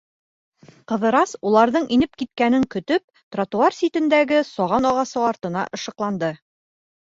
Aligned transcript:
Ҡыҙырас, 0.91 1.33
уларҙың 1.49 1.85
инеп 1.97 2.17
киткәнен 2.21 2.65
көтөп, 2.77 3.05
тротуар 3.37 3.79
ситендәге 3.81 4.43
саған 4.55 4.91
ағасы 4.95 5.25
артына 5.29 5.69
ышыҡланды. 5.81 6.35